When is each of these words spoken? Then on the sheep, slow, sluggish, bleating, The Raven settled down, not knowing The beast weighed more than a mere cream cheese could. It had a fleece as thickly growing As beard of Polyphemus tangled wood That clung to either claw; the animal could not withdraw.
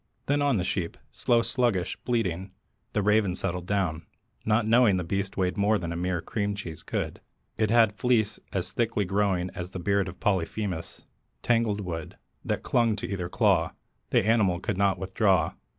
Then 0.25 0.41
on 0.41 0.57
the 0.57 0.63
sheep, 0.63 0.97
slow, 1.11 1.43
sluggish, 1.43 1.95
bleating, 2.05 2.53
The 2.93 3.03
Raven 3.03 3.35
settled 3.35 3.67
down, 3.67 4.07
not 4.43 4.65
knowing 4.65 4.97
The 4.97 5.03
beast 5.03 5.37
weighed 5.37 5.57
more 5.57 5.77
than 5.77 5.91
a 5.91 5.95
mere 5.95 6.21
cream 6.21 6.55
cheese 6.55 6.81
could. 6.81 7.21
It 7.55 7.69
had 7.69 7.89
a 7.91 7.93
fleece 7.93 8.39
as 8.51 8.71
thickly 8.71 9.05
growing 9.05 9.51
As 9.51 9.69
beard 9.69 10.09
of 10.09 10.19
Polyphemus 10.19 11.03
tangled 11.43 11.81
wood 11.81 12.17
That 12.43 12.63
clung 12.63 12.95
to 12.95 13.07
either 13.07 13.29
claw; 13.29 13.73
the 14.09 14.25
animal 14.25 14.59
could 14.59 14.75
not 14.75 14.97
withdraw. 14.97 15.53